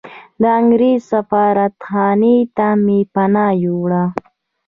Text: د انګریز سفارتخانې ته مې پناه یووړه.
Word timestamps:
د 0.41 0.43
انګریز 0.59 0.99
سفارتخانې 1.11 2.37
ته 2.57 2.67
مې 2.83 2.99
پناه 3.13 3.53
یووړه. 3.63 4.03